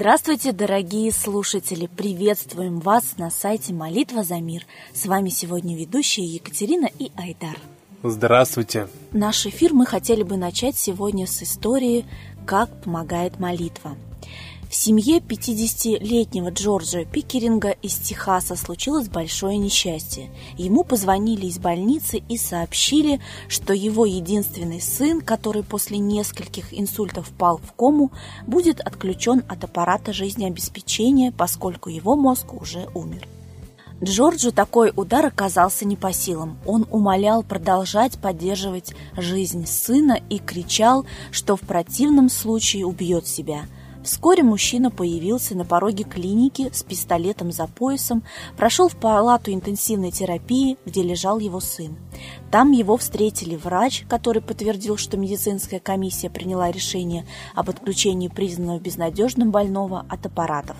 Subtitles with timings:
[0.00, 1.86] Здравствуйте, дорогие слушатели!
[1.86, 4.64] Приветствуем вас на сайте «Молитва за мир».
[4.94, 7.58] С вами сегодня ведущие Екатерина и Айдар.
[8.02, 8.88] Здравствуйте!
[9.12, 12.06] Наш эфир мы хотели бы начать сегодня с истории
[12.46, 13.94] «Как помогает молитва».
[14.70, 20.30] В семье 50-летнего Джорджа Пикеринга из Техаса случилось большое несчастье.
[20.56, 27.58] Ему позвонили из больницы и сообщили, что его единственный сын, который после нескольких инсультов впал
[27.58, 28.12] в кому,
[28.46, 33.26] будет отключен от аппарата жизнеобеспечения, поскольку его мозг уже умер.
[34.00, 36.58] Джорджу такой удар оказался не по силам.
[36.64, 43.64] Он умолял продолжать поддерживать жизнь сына и кричал, что в противном случае убьет себя–
[44.02, 48.22] Вскоре мужчина появился на пороге клиники с пистолетом за поясом,
[48.56, 51.96] прошел в палату интенсивной терапии, где лежал его сын.
[52.50, 59.50] Там его встретили врач, который подтвердил, что медицинская комиссия приняла решение об отключении признанного безнадежным
[59.50, 60.76] больного от аппаратов.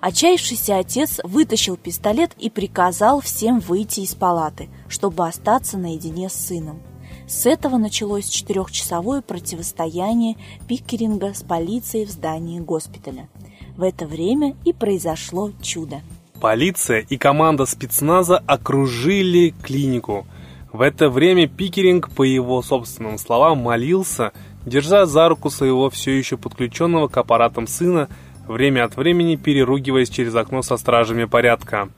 [0.00, 6.80] Отчаявшийся отец вытащил пистолет и приказал всем выйти из палаты, чтобы остаться наедине с сыном.
[7.28, 13.28] С этого началось четырехчасовое противостояние Пиккеринга с полицией в здании госпиталя.
[13.76, 16.00] В это время и произошло чудо.
[16.40, 20.26] Полиция и команда спецназа окружили клинику.
[20.72, 24.32] В это время Пикеринг, по его собственным словам, молился,
[24.64, 28.08] держа за руку своего все еще подключенного к аппаратам сына,
[28.46, 31.90] время от времени переругиваясь через окно со стражами порядка.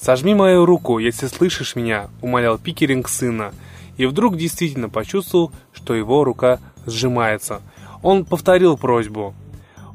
[0.00, 3.52] «Сожми мою руку, если слышишь меня»,— умолял Пикеринг сына—
[4.00, 7.60] и вдруг действительно почувствовал, что его рука сжимается.
[8.02, 9.34] Он повторил просьбу.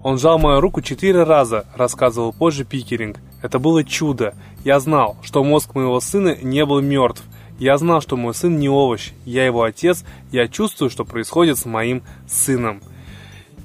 [0.03, 3.17] Он сжал мою руку четыре раза, рассказывал позже Пикеринг.
[3.42, 4.36] Это было чудо.
[4.64, 7.23] Я знал, что мозг моего сына не был мертв.
[7.58, 9.09] Я знал, что мой сын не овощ.
[9.26, 10.06] Я его отец.
[10.31, 12.83] Я чувствую, что происходит с моим сыном.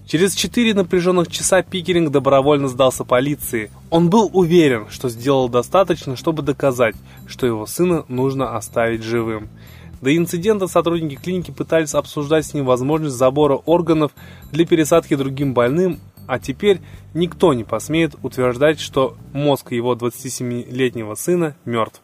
[0.06, 3.70] Через четыре напряженных часа Пикеринг добровольно сдался полиции.
[3.90, 6.96] Он был уверен, что сделал достаточно, чтобы доказать,
[7.26, 9.50] что его сына нужно оставить живым.
[10.00, 14.12] До инцидента сотрудники клиники пытались обсуждать с ним возможность забора органов
[14.50, 16.80] для пересадки другим больным, а теперь
[17.12, 22.00] никто не посмеет утверждать, что мозг его 27-летнего сына мертв.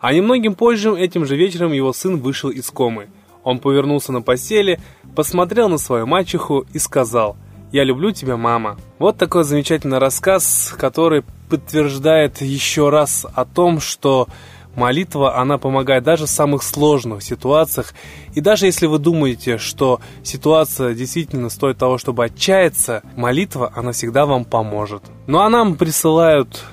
[0.00, 3.08] А немногим позже, этим же вечером, его сын вышел из комы.
[3.44, 4.78] Он повернулся на постели,
[5.16, 7.36] посмотрел на свою мачеху и сказал
[7.72, 8.78] «Я люблю тебя, мама».
[8.98, 14.28] Вот такой замечательный рассказ, который подтверждает еще раз о том, что
[14.74, 17.92] Молитва, она помогает даже в самых сложных ситуациях.
[18.34, 24.24] И даже если вы думаете, что ситуация действительно стоит того, чтобы отчаяться, молитва, она всегда
[24.24, 25.02] вам поможет.
[25.26, 26.64] Ну а нам присылают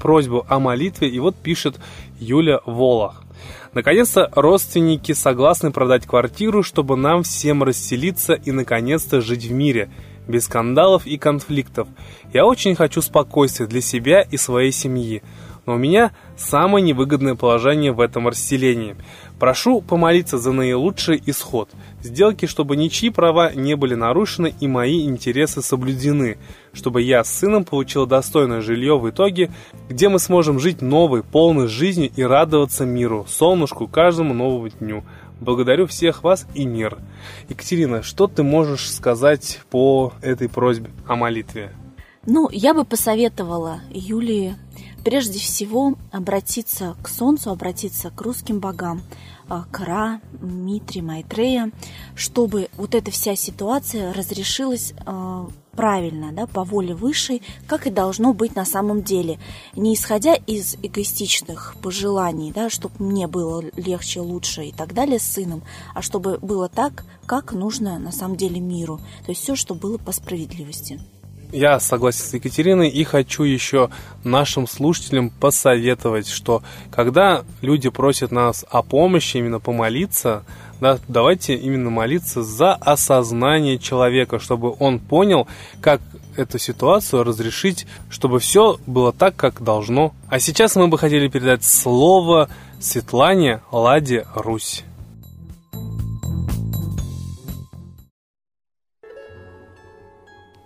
[0.00, 1.80] просьбу о молитве, и вот пишет
[2.20, 3.24] Юля Волох.
[3.74, 9.90] Наконец-то родственники согласны продать квартиру, чтобы нам всем расселиться и наконец-то жить в мире,
[10.28, 11.88] без скандалов и конфликтов.
[12.32, 15.22] Я очень хочу спокойствия для себя и своей семьи
[15.66, 18.96] но у меня самое невыгодное положение в этом расселении.
[19.38, 21.68] Прошу помолиться за наилучший исход.
[22.02, 26.38] Сделки, чтобы ничьи права не были нарушены и мои интересы соблюдены,
[26.72, 29.50] чтобы я с сыном получил достойное жилье в итоге,
[29.88, 35.04] где мы сможем жить новой, полной жизнью и радоваться миру, солнышку, каждому новому дню.
[35.40, 36.98] Благодарю всех вас и мир.
[37.48, 41.72] Екатерина, что ты можешь сказать по этой просьбе о молитве?
[42.24, 44.56] Ну, я бы посоветовала Юлии
[45.04, 49.02] прежде всего обратиться к Солнцу, обратиться к русским богам,
[49.48, 51.72] а, Кра, Митри, Майтрея,
[52.14, 58.32] чтобы вот эта вся ситуация разрешилась а, правильно, да, по воле высшей, как и должно
[58.32, 59.40] быть на самом деле,
[59.74, 65.24] не исходя из эгоистичных пожеланий, да, чтобы мне было легче, лучше и так далее с
[65.24, 69.74] сыном, а чтобы было так, как нужно на самом деле миру, то есть все, что
[69.74, 71.00] было по справедливости.
[71.52, 73.90] Я согласен с Екатериной и хочу еще
[74.24, 80.44] нашим слушателям посоветовать, что когда люди просят нас о помощи, именно помолиться,
[80.80, 85.46] да, давайте именно молиться за осознание человека, чтобы он понял,
[85.82, 86.00] как
[86.36, 90.14] эту ситуацию разрешить, чтобы все было так, как должно.
[90.28, 92.48] А сейчас мы бы хотели передать слово
[92.80, 94.84] Светлане Ладе Русь.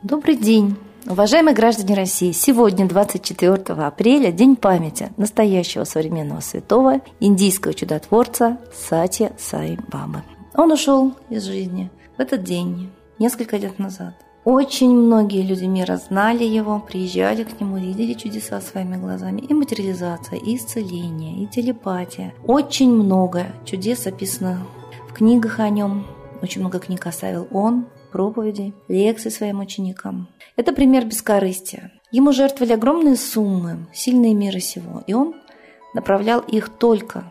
[0.08, 0.76] Добрый день!
[1.08, 9.76] Уважаемые граждане России, сегодня, 24 апреля, День памяти настоящего современного святого индийского чудотворца Сати Сай
[9.88, 10.22] Бабы.
[10.54, 14.14] Он ушел из жизни в этот день, несколько лет назад.
[14.44, 19.40] Очень многие люди мира знали его, приезжали к нему, видели чудеса своими глазами.
[19.40, 22.32] И материализация, и исцеление, и телепатия.
[22.46, 24.68] Очень много чудес описано
[25.08, 26.06] в книгах о нем.
[26.42, 27.86] Очень много книг оставил он,
[28.16, 30.28] проповедей, лекций своим ученикам.
[30.56, 31.92] Это пример бескорыстия.
[32.10, 35.34] Ему жертвовали огромные суммы, сильные мира сего, и он
[35.92, 37.30] направлял их только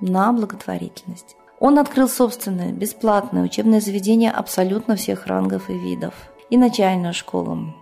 [0.00, 1.36] на благотворительность.
[1.60, 6.14] Он открыл собственное бесплатное учебное заведение абсолютно всех рангов и видов.
[6.50, 7.72] И начальную школу,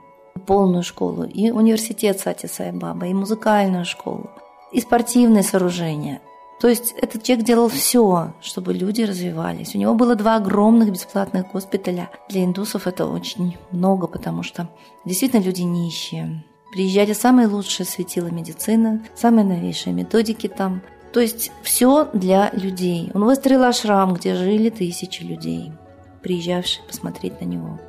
[0.46, 4.28] полную школу, и университет Сати Сайбаба, и музыкальную школу,
[4.72, 6.20] и спортивные сооружения.
[6.62, 9.74] То есть этот человек делал все, чтобы люди развивались.
[9.74, 12.08] У него было два огромных бесплатных госпиталя.
[12.28, 14.68] Для индусов это очень много, потому что
[15.04, 16.44] действительно люди нищие.
[16.70, 20.82] Приезжали самые лучшие светила медицины, самые новейшие методики там.
[21.12, 23.10] То есть все для людей.
[23.12, 25.72] Он выстроил ашрам, где жили тысячи людей,
[26.22, 27.80] приезжавшие посмотреть на него.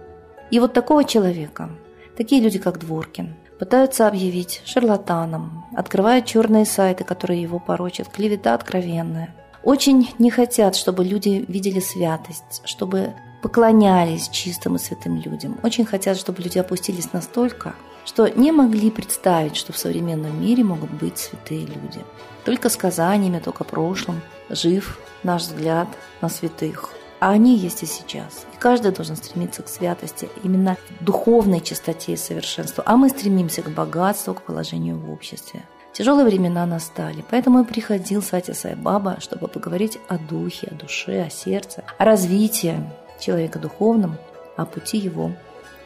[0.50, 1.70] И вот такого человека,
[2.18, 9.34] такие люди, как Дворкин, пытаются объявить шарлатаном, открывают черные сайты, которые его порочат, клевета откровенная.
[9.64, 15.58] Очень не хотят, чтобы люди видели святость, чтобы поклонялись чистым и святым людям.
[15.64, 17.74] Очень хотят, чтобы люди опустились настолько,
[18.04, 22.02] что не могли представить, что в современном мире могут быть святые люди.
[22.44, 24.20] Только сказаниями, только прошлым
[24.50, 25.88] жив наш взгляд
[26.20, 26.90] на святых–
[27.24, 28.46] а они есть и сейчас.
[28.54, 32.84] И каждый должен стремиться к святости, именно духовной чистоте и совершенству.
[32.86, 35.64] А мы стремимся к богатству, к положению в обществе.
[35.94, 41.30] Тяжелые времена настали, поэтому и приходил Сатя Сайбаба, чтобы поговорить о духе, о душе, о
[41.30, 42.76] сердце, о развитии
[43.22, 44.18] человека духовном,
[44.58, 45.32] о пути его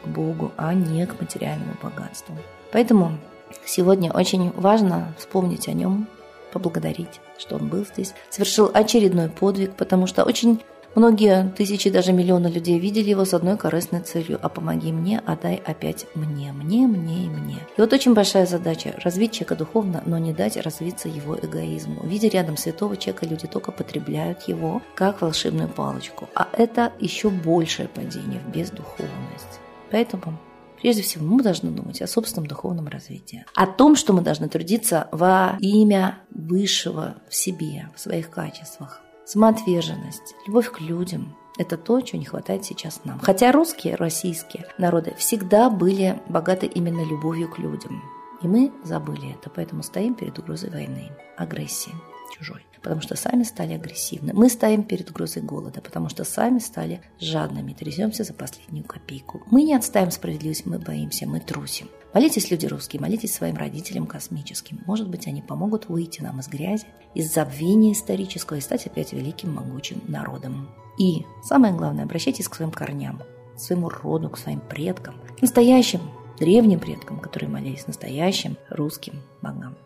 [0.02, 2.34] к Богу, а не к материальному богатству.
[2.72, 3.16] Поэтому
[3.64, 6.08] сегодня очень важно вспомнить о нем,
[6.52, 10.60] поблагодарить, что он был здесь, совершил очередной подвиг, потому что очень
[10.94, 15.36] Многие тысячи, даже миллионы людей видели его с одной корыстной целью «А помоги мне, а
[15.36, 17.58] дай опять мне, мне, мне и мне».
[17.76, 22.04] И вот очень большая задача– развить человека духовно, но не дать развиться его эгоизму.
[22.04, 26.28] Видя рядом святого человека, люди только потребляют его как волшебную палочку.
[26.34, 29.60] А это еще большее падение в бездуховность.
[29.90, 30.38] Поэтому
[30.80, 35.08] Прежде всего, мы должны думать о собственном духовном развитии, о том, что мы должны трудиться
[35.10, 42.18] во имя высшего в себе, в своих качествах, самоотверженность, любовь к людям– это то, чего
[42.18, 43.20] не хватает сейчас нам.
[43.20, 48.02] Хотя русские, российские народы всегда были богаты именно любовью к людям.
[48.40, 51.92] И мы забыли это, поэтому стоим перед угрозой войны, агрессии
[52.36, 54.32] чужой потому что сами стали агрессивны.
[54.34, 59.42] Мы стоим перед угрозой голода, потому что сами стали жадными, трясемся за последнюю копейку.
[59.50, 61.88] Мы не отставим справедливость, мы боимся, мы трусим.
[62.14, 64.80] Молитесь, люди русские, молитесь своим родителям космическим.
[64.86, 69.54] Может быть, они помогут выйти нам из грязи, из забвения исторического и стать опять великим,
[69.54, 70.70] могучим народом.
[70.98, 73.22] И самое главное, обращайтесь к своим корням,
[73.54, 76.00] к своему роду, к своим предкам, к настоящим
[76.38, 79.76] древним предкам, которые молились настоящим русским богам.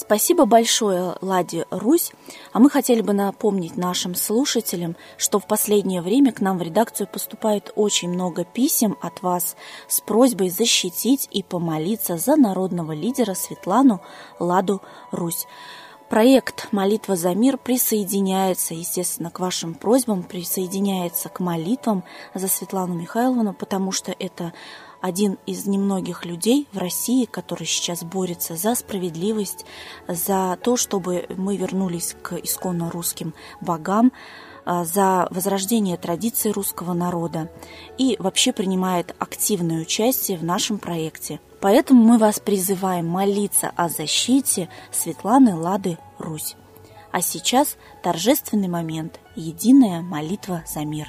[0.00, 2.12] Спасибо большое, Ладе Русь.
[2.52, 7.08] А мы хотели бы напомнить нашим слушателям, что в последнее время к нам в редакцию
[7.08, 9.56] поступает очень много писем от вас
[9.88, 14.00] с просьбой защитить и помолиться за народного лидера Светлану
[14.38, 15.48] Ладу Русь.
[16.08, 22.04] Проект «Молитва за мир» присоединяется, естественно, к вашим просьбам, присоединяется к молитвам
[22.34, 24.52] за Светлану Михайловну, потому что это
[25.00, 29.64] один из немногих людей в России, который сейчас борется за справедливость,
[30.06, 34.12] за то, чтобы мы вернулись к исконно русским богам,
[34.64, 37.50] а, за возрождение традиций русского народа
[37.96, 41.40] и вообще принимает активное участие в нашем проекте.
[41.60, 46.54] Поэтому мы вас призываем молиться о защите Светланы Лады Русь.
[47.12, 51.08] А сейчас торжественный момент– единая молитва за мир.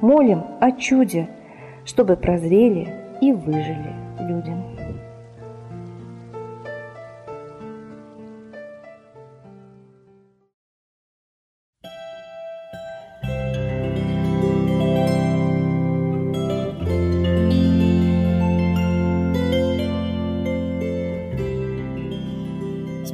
[0.00, 1.28] молим о чуде,
[1.84, 2.88] чтобы прозрели
[3.20, 4.52] и выжили люди.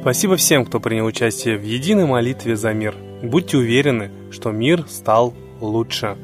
[0.05, 2.95] Спасибо всем, кто принял участие в единой молитве за мир.
[3.23, 6.15] Будьте уверены, что мир стал лучше.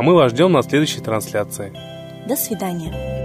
[0.00, 1.74] А мы вас ждем на следующей трансляции.
[2.26, 3.19] До свидания.